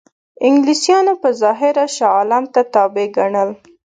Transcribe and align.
انګلیسانو 0.47 1.13
په 1.21 1.29
ظاهره 1.41 1.85
شاه 1.95 2.13
عالم 2.17 2.43
ته 2.53 2.61
تابع 2.73 3.05
ګڼل. 3.17 3.49